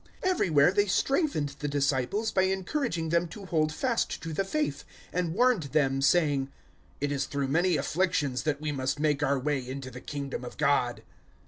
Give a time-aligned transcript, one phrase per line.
[0.23, 4.83] 014:022 Everywhere they strengthened the disciples by encouraging them to hold fast to the faith,
[5.13, 6.49] and warned them saying,
[6.99, 10.57] "It is through many afflictions that we must make our way into the Kingdom of
[10.57, 11.03] God."